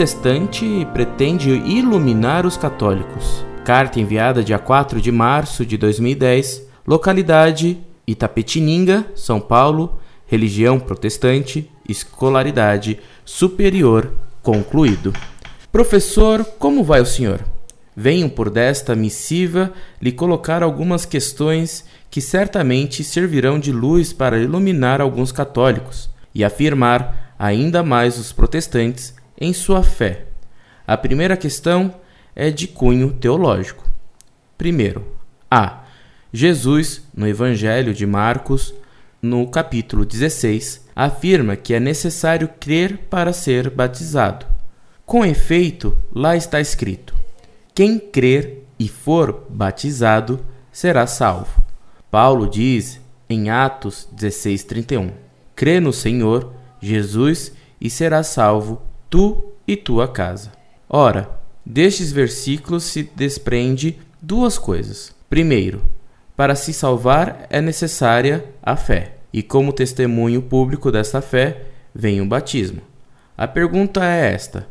[0.00, 3.44] protestante pretende iluminar os católicos.
[3.66, 12.98] Carta enviada dia 4 de março de 2010, localidade Itapetininga, São Paulo, religião protestante, escolaridade
[13.26, 15.12] superior concluído.
[15.70, 17.44] Professor, como vai o senhor?
[17.94, 25.02] Venho por desta missiva lhe colocar algumas questões que certamente servirão de luz para iluminar
[25.02, 30.26] alguns católicos e afirmar ainda mais os protestantes em sua fé.
[30.86, 31.94] A primeira questão
[32.34, 33.88] é de cunho teológico.
[34.58, 35.06] Primeiro,
[35.50, 35.84] A.
[36.32, 38.74] Jesus, no Evangelho de Marcos,
[39.22, 44.46] no capítulo 16, afirma que é necessário crer para ser batizado.
[45.04, 47.14] Com efeito, lá está escrito:
[47.74, 51.62] Quem crer e for batizado será salvo.
[52.10, 55.10] Paulo diz em Atos 16:31:
[55.54, 60.52] Crê no Senhor Jesus e serás salvo tu e tua casa.
[60.88, 61.28] Ora,
[61.66, 65.14] destes versículos se desprende duas coisas.
[65.28, 65.82] Primeiro,
[66.36, 72.26] para se salvar é necessária a fé, e como testemunho público desta fé vem o
[72.26, 72.80] batismo.
[73.36, 74.66] A pergunta é esta: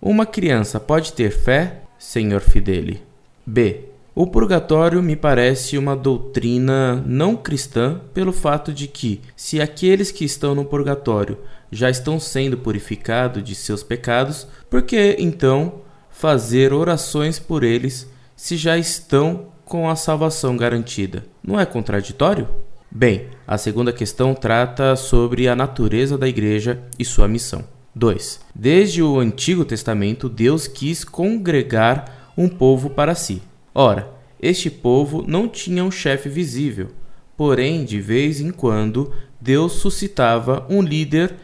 [0.00, 3.02] uma criança pode ter fé, senhor Fidele?
[3.44, 3.86] B.
[4.14, 10.24] O purgatório me parece uma doutrina não cristã pelo fato de que, se aqueles que
[10.24, 11.38] estão no purgatório
[11.70, 18.56] já estão sendo purificados de seus pecados, por que então fazer orações por eles se
[18.56, 21.24] já estão com a salvação garantida?
[21.42, 22.48] Não é contraditório?
[22.90, 27.64] Bem, a segunda questão trata sobre a natureza da igreja e sua missão.
[27.94, 28.40] 2.
[28.54, 33.42] Desde o Antigo Testamento, Deus quis congregar um povo para si.
[33.74, 34.08] Ora,
[34.40, 36.88] este povo não tinha um chefe visível,
[37.36, 41.34] porém, de vez em quando, Deus suscitava um líder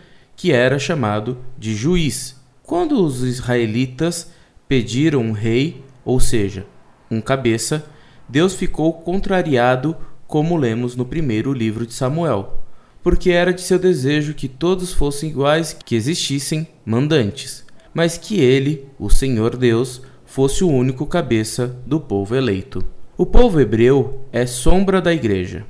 [0.44, 2.36] que era chamado de juiz.
[2.62, 4.30] Quando os israelitas
[4.68, 6.66] pediram um rei, ou seja,
[7.10, 7.82] um cabeça,
[8.28, 9.96] Deus ficou contrariado,
[10.26, 12.60] como lemos no primeiro livro de Samuel
[13.02, 17.64] porque era de seu desejo que todos fossem iguais, que existissem mandantes,
[17.94, 22.84] mas que ele, o Senhor Deus, fosse o único cabeça do povo eleito.
[23.16, 25.64] O povo hebreu é sombra da igreja.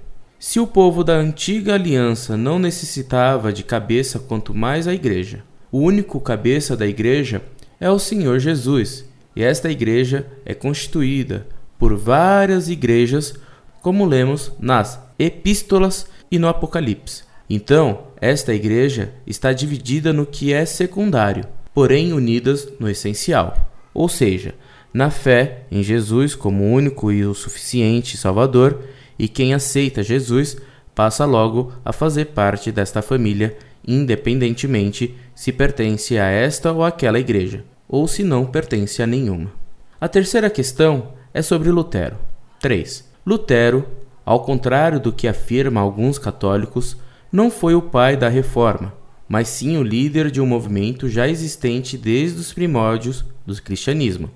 [0.47, 5.43] Se o povo da antiga aliança não necessitava de cabeça, quanto mais a igreja.
[5.72, 7.41] O único cabeça da igreja
[7.81, 11.47] é o Senhor Jesus, e esta igreja é constituída
[11.78, 13.32] por várias igrejas,
[13.81, 17.25] como lemos nas epístolas e no Apocalipse.
[17.49, 24.55] Então, esta igreja está dividida no que é secundário, porém unidas no essencial, ou seja,
[24.93, 28.78] na fé em Jesus como único e o suficiente Salvador,
[29.19, 30.56] e quem aceita Jesus
[30.94, 37.64] passa logo a fazer parte desta família, independentemente se pertence a esta ou aquela igreja,
[37.88, 39.52] ou se não pertence a nenhuma.
[40.00, 42.16] A terceira questão é sobre Lutero.
[42.60, 43.04] 3.
[43.26, 43.86] Lutero,
[44.25, 46.96] ao contrário do que afirma alguns católicos,
[47.31, 48.92] não foi o pai da reforma,
[49.28, 54.31] mas sim o líder de um movimento já existente desde os primórdios do cristianismo.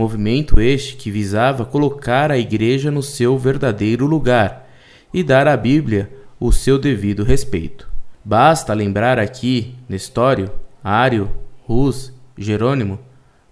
[0.00, 4.66] Movimento este que visava colocar a igreja no seu verdadeiro lugar
[5.12, 7.86] e dar à Bíblia o seu devido respeito.
[8.24, 10.50] Basta lembrar aqui Nestório,
[10.82, 11.30] Ário,
[11.64, 12.98] Rus, Jerônimo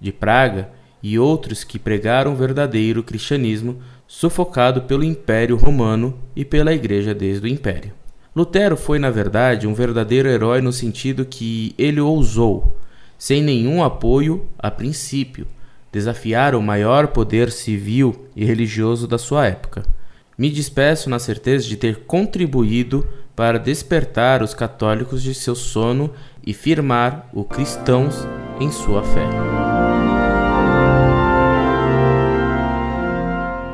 [0.00, 0.70] de Praga
[1.02, 7.46] e outros que pregaram o verdadeiro cristianismo sufocado pelo Império Romano e pela Igreja desde
[7.46, 7.92] o Império.
[8.34, 12.74] Lutero foi, na verdade, um verdadeiro herói no sentido que ele ousou,
[13.18, 15.46] sem nenhum apoio a princípio,
[15.92, 19.82] desafiar o maior poder civil e religioso da sua época.
[20.36, 26.12] Me despeço na certeza de ter contribuído para despertar os católicos de seu sono
[26.44, 28.26] e firmar os cristãos
[28.60, 29.26] em sua fé.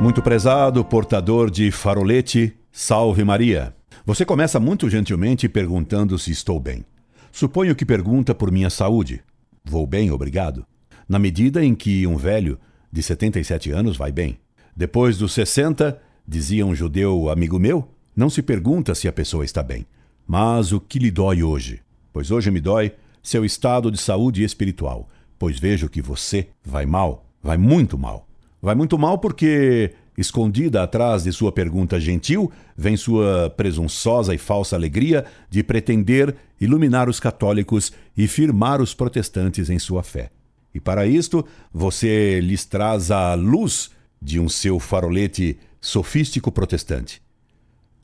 [0.01, 3.75] Muito prezado portador de farolete, salve Maria.
[4.05, 6.85] Você começa muito gentilmente perguntando se estou bem.
[7.33, 9.23] Suponho que pergunta por minha saúde.
[9.65, 10.67] Vou bem, obrigado.
[11.09, 12.59] Na medida em que um velho
[12.91, 14.39] de 77 anos vai bem.
[14.77, 19.63] Depois dos 60, dizia um judeu amigo meu, não se pergunta se a pessoa está
[19.63, 19.87] bem,
[20.27, 21.81] mas o que lhe dói hoje.
[22.13, 22.93] Pois hoje me dói
[23.23, 25.09] seu estado de saúde espiritual,
[25.39, 28.27] pois vejo que você vai mal, vai muito mal.
[28.61, 34.77] Vai muito mal porque Escondida atrás de sua pergunta gentil, vem sua presunçosa e falsa
[34.77, 40.31] alegria de pretender iluminar os católicos e firmar os protestantes em sua fé.
[40.75, 43.91] E para isto, você lhes traz a luz
[44.21, 47.23] de um seu farolete sofístico protestante.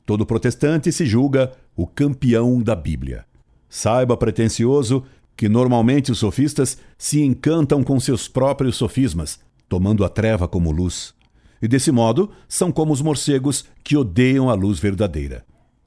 [0.05, 3.25] Todo protestante se julga o campeão da Bíblia.
[3.67, 5.03] Saiba, pretensioso,
[5.35, 11.13] que normalmente os sofistas se encantam com seus próprios sofismas, tomando a treva como luz.
[11.61, 15.45] E desse modo são como os morcegos que odeiam a luz verdadeira.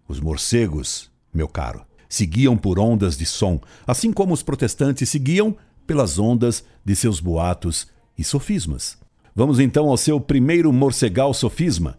[0.08, 6.18] Os morcegos, meu caro, seguiam por ondas de som, assim como os protestantes seguiam pelas
[6.18, 7.86] ondas de seus boatos
[8.16, 8.98] e sofismas.
[9.34, 11.98] Vamos então ao seu primeiro morcegal sofisma,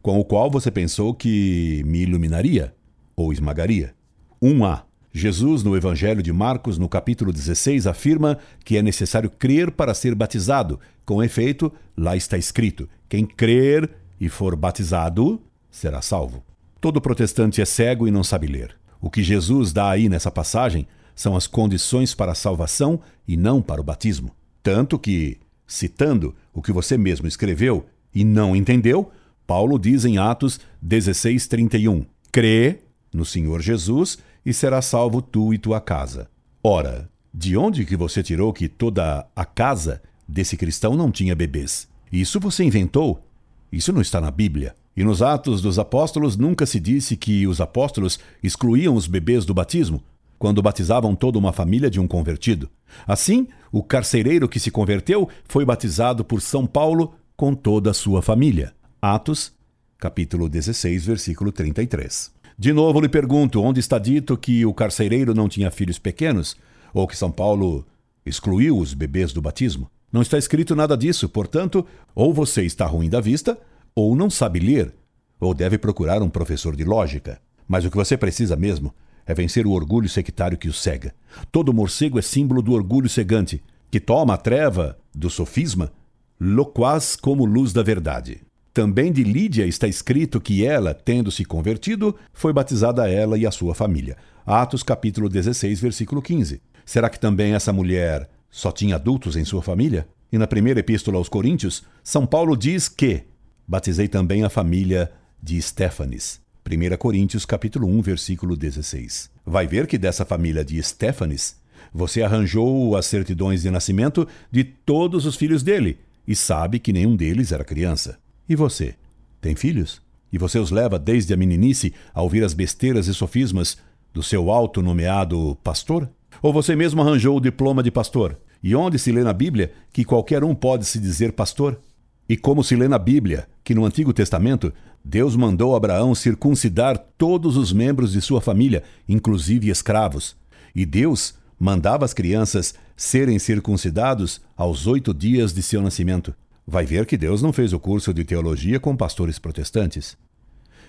[0.00, 2.74] com o qual você pensou que me iluminaria
[3.16, 3.94] ou esmagaria.
[4.42, 4.82] 1a.
[5.12, 10.14] Jesus, no Evangelho de Marcos, no capítulo 16, afirma que é necessário crer para ser
[10.14, 10.78] batizado.
[11.06, 13.90] Com efeito, lá está escrito: quem crer
[14.20, 15.40] e for batizado
[15.70, 16.44] será salvo.
[16.80, 18.76] Todo protestante é cego e não sabe ler.
[19.00, 20.86] O que Jesus dá aí nessa passagem
[21.16, 24.30] são as condições para a salvação e não para o batismo.
[24.62, 29.10] Tanto que, citando o que você mesmo escreveu e não entendeu,
[29.46, 32.80] Paulo diz em Atos 16:31: Crê
[33.12, 36.28] no Senhor Jesus e será salvo tu e tua casa.
[36.62, 41.88] Ora, de onde que você tirou que toda a casa desse cristão não tinha bebês?
[42.12, 43.24] Isso você inventou?
[43.72, 44.74] Isso não está na Bíblia.
[44.96, 49.52] E nos Atos dos Apóstolos nunca se disse que os apóstolos excluíam os bebês do
[49.52, 50.02] batismo
[50.38, 52.68] quando batizavam toda uma família de um convertido.
[53.06, 58.22] Assim, o carcereiro que se converteu foi batizado por São Paulo com toda a sua
[58.22, 58.72] família.
[59.00, 59.52] Atos,
[59.98, 62.30] capítulo 16, versículo 33.
[62.58, 66.56] De novo lhe pergunto: onde está dito que o carcereiro não tinha filhos pequenos?
[66.94, 67.84] Ou que São Paulo
[68.24, 69.90] excluiu os bebês do batismo?
[70.10, 71.84] Não está escrito nada disso, portanto,
[72.14, 73.58] ou você está ruim da vista,
[73.94, 74.94] ou não sabe ler,
[75.38, 77.38] ou deve procurar um professor de lógica.
[77.68, 78.94] Mas o que você precisa mesmo
[79.26, 81.14] é vencer o orgulho sectário que o cega.
[81.50, 85.92] Todo morcego é símbolo do orgulho cegante, que toma a treva do sofisma,
[86.40, 88.40] loquaz como luz da verdade.
[88.72, 93.50] Também de Lídia está escrito que ela, tendo se convertido, foi batizada ela e a
[93.50, 94.16] sua família.
[94.44, 96.60] Atos capítulo 16, versículo 15.
[96.84, 100.06] Será que também essa mulher só tinha adultos em sua família?
[100.30, 103.24] E na primeira epístola aos Coríntios, São Paulo diz que
[103.66, 105.10] batizei também a família
[105.42, 106.40] de Estéfanes.
[106.66, 109.30] 1 Coríntios capítulo 1, versículo 16.
[109.46, 111.54] Vai ver que dessa família de Estéfanes,
[111.94, 117.14] você arranjou as certidões de nascimento de todos os filhos dele e sabe que nenhum
[117.14, 118.18] deles era criança.
[118.48, 118.96] E você?
[119.40, 120.02] Tem filhos?
[120.32, 123.78] E você os leva desde a meninice a ouvir as besteiras e sofismas
[124.12, 126.10] do seu auto-nomeado pastor?
[126.42, 128.36] Ou você mesmo arranjou o diploma de pastor?
[128.60, 131.80] E onde se lê na Bíblia que qualquer um pode se dizer pastor?
[132.28, 134.72] E como se lê na Bíblia que no Antigo Testamento
[135.04, 140.36] Deus mandou Abraão circuncidar todos os membros de sua família, inclusive escravos.
[140.74, 146.34] E Deus mandava as crianças serem circuncidados aos oito dias de seu nascimento
[146.66, 150.16] vai ver que Deus não fez o curso de teologia com pastores protestantes.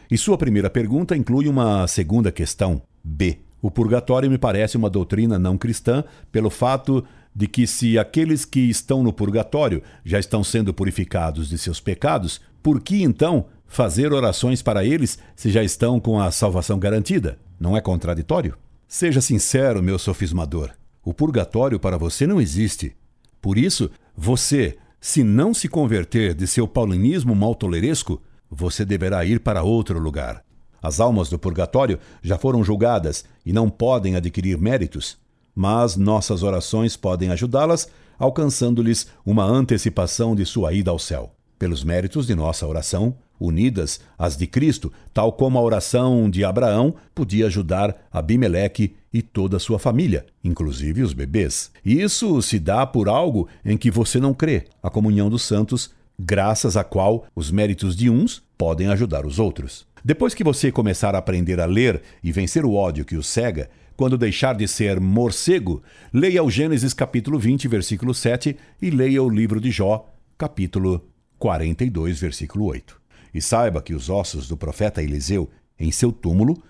[0.09, 3.39] E sua primeira pergunta inclui uma segunda questão, B.
[3.61, 7.03] O purgatório me parece uma doutrina não cristã pelo fato
[7.35, 12.41] de que, se aqueles que estão no purgatório já estão sendo purificados de seus pecados,
[12.61, 17.39] por que então fazer orações para eles se já estão com a salvação garantida?
[17.59, 18.57] Não é contraditório?
[18.87, 20.71] Seja sincero, meu sofismador.
[21.03, 22.95] O purgatório para você não existe.
[23.41, 29.63] Por isso, você, se não se converter de seu paulinismo maltoleresco, você deverá ir para
[29.63, 30.43] outro lugar.
[30.81, 35.17] As almas do purgatório já foram julgadas e não podem adquirir méritos,
[35.57, 41.33] mas nossas orações podem ajudá-las, alcançando-lhes uma antecipação de sua ida ao céu.
[41.57, 46.93] Pelos méritos de nossa oração, unidas às de Cristo, tal como a oração de Abraão
[47.15, 51.71] podia ajudar Abimeleque e toda a sua família, inclusive os bebês.
[51.83, 56.77] Isso se dá por algo em que você não crê, a comunhão dos santos, graças
[56.77, 59.87] à qual os méritos de uns podem ajudar os outros.
[60.05, 63.69] Depois que você começar a aprender a ler e vencer o ódio que o cega,
[63.97, 65.81] quando deixar de ser morcego,
[66.13, 71.03] leia o Gênesis capítulo 20, versículo 7 e leia o livro de Jó, capítulo
[71.39, 73.01] 42, versículo 8.
[73.33, 75.49] E saiba que os ossos do profeta Eliseu,
[75.79, 76.61] em seu túmulo,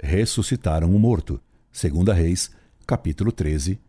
[0.00, 1.40] ressuscitaram o morto.
[1.72, 2.52] Segunda Reis,
[2.86, 3.80] capítulo 13,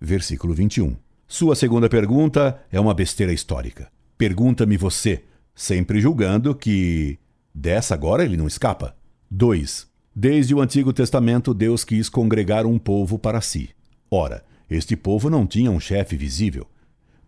[0.00, 0.96] versículo 21.
[1.28, 3.88] Sua segunda pergunta é uma besteira histórica.
[4.18, 5.22] Pergunta-me você,
[5.54, 7.16] sempre julgando que
[7.54, 8.96] dessa agora ele não escapa.
[9.30, 9.89] 2.
[10.14, 13.70] Desde o Antigo Testamento, Deus quis congregar um povo para si.
[14.10, 16.66] Ora, este povo não tinha um chefe visível.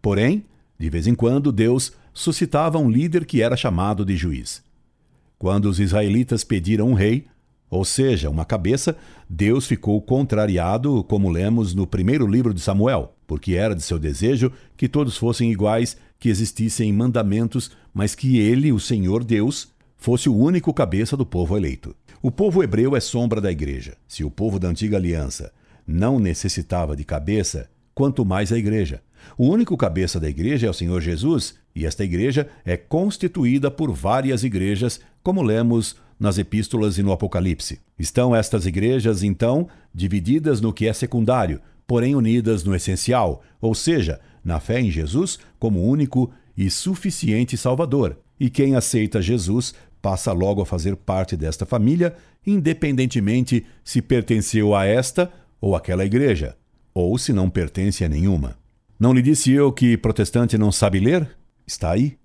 [0.00, 0.44] Porém,
[0.78, 4.62] de vez em quando, Deus suscitava um líder que era chamado de juiz.
[5.38, 7.26] Quando os israelitas pediram um rei,
[7.70, 8.96] ou seja, uma cabeça,
[9.28, 14.52] Deus ficou contrariado, como lemos no primeiro livro de Samuel, porque era de seu desejo
[14.76, 20.36] que todos fossem iguais, que existissem mandamentos, mas que ele, o Senhor Deus, fosse o
[20.36, 21.96] único cabeça do povo eleito.
[22.24, 23.96] O povo hebreu é sombra da igreja.
[24.06, 25.52] Se o povo da antiga aliança
[25.84, 29.02] não necessitava de cabeça, quanto mais a igreja.
[29.36, 33.90] O único cabeça da igreja é o Senhor Jesus, e esta igreja é constituída por
[33.90, 37.80] várias igrejas, como lemos nas epístolas e no Apocalipse.
[37.98, 44.20] Estão estas igrejas, então, divididas no que é secundário, porém unidas no essencial, ou seja,
[44.44, 48.16] na fé em Jesus como único e suficiente Salvador.
[48.38, 54.84] E quem aceita Jesus passa logo a fazer parte desta família, independentemente se pertenceu a
[54.84, 56.56] esta ou aquela igreja,
[56.92, 58.56] ou se não pertence a nenhuma.
[58.98, 61.28] Não lhe disse eu que protestante não sabe ler?
[61.66, 62.18] Está aí.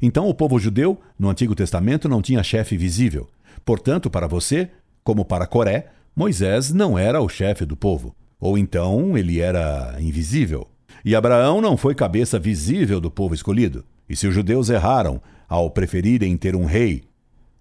[0.00, 3.28] Então o povo judeu, no Antigo Testamento, não tinha chefe visível.
[3.64, 4.70] Portanto, para você,
[5.04, 8.14] como para Coré, Moisés não era o chefe do povo.
[8.40, 10.66] Ou então ele era invisível.
[11.04, 13.84] E Abraão não foi cabeça visível do povo escolhido.
[14.08, 17.07] E se os judeus erraram ao preferirem ter um rei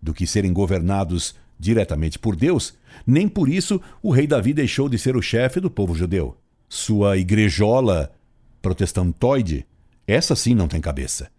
[0.01, 2.75] do que serem governados diretamente por Deus,
[3.05, 6.37] nem por isso o rei Davi deixou de ser o chefe do povo judeu.
[6.69, 8.11] Sua igrejola
[8.61, 9.65] protestantoide,
[10.05, 11.29] essa sim não tem cabeça.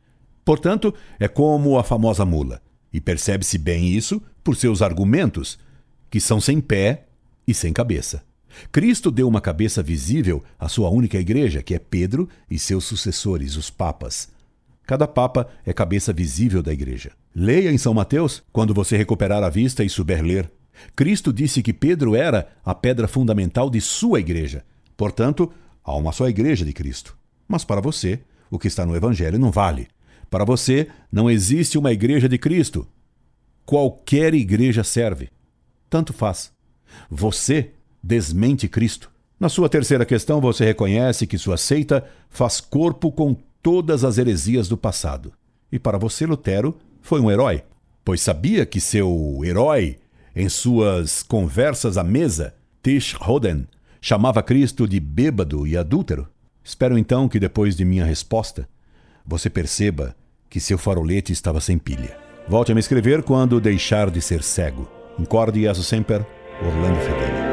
[0.44, 2.62] Portanto, é como a famosa mula.
[2.92, 5.58] E percebe-se bem isso por seus argumentos,
[6.10, 7.04] que são sem pé
[7.46, 8.22] e sem cabeça.
[8.72, 13.56] Cristo deu uma cabeça visível à sua única igreja, que é Pedro e seus sucessores,
[13.56, 14.30] os papas.
[14.86, 17.12] Cada papa é cabeça visível da igreja.
[17.40, 20.50] Leia em São Mateus quando você recuperar a vista e souber ler.
[20.96, 24.64] Cristo disse que Pedro era a pedra fundamental de sua igreja.
[24.96, 25.48] Portanto,
[25.84, 27.16] há uma só igreja de Cristo.
[27.46, 28.18] Mas para você,
[28.50, 29.86] o que está no Evangelho não vale.
[30.28, 32.88] Para você, não existe uma igreja de Cristo.
[33.64, 35.28] Qualquer igreja serve.
[35.88, 36.50] Tanto faz.
[37.08, 37.70] Você
[38.02, 39.12] desmente Cristo.
[39.38, 44.66] Na sua terceira questão, você reconhece que sua seita faz corpo com todas as heresias
[44.66, 45.32] do passado.
[45.70, 46.76] E para você, Lutero
[47.08, 47.62] foi um herói,
[48.04, 49.96] pois sabia que seu herói,
[50.36, 53.66] em suas conversas à mesa, Tish Roden,
[53.98, 56.28] chamava Cristo de bêbado e adúltero.
[56.62, 58.68] Espero então que depois de minha resposta,
[59.26, 60.14] você perceba
[60.50, 62.14] que seu farolete estava sem pilha.
[62.46, 64.86] Volte a me escrever quando deixar de ser cego.
[65.18, 66.26] Incorde e sempre,
[66.62, 67.47] Orlando Fedeli.